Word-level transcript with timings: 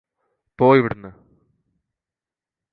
പോ 0.59 0.67
ഇവിടുന്ന് 0.75 1.11